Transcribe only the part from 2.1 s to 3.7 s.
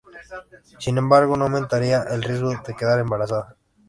riesgo de quedar embarazada.